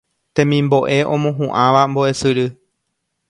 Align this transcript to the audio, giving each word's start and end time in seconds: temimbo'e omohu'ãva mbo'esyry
temimbo'e 0.35 0.97
omohu'ãva 1.15 1.81
mbo'esyry 1.91 2.45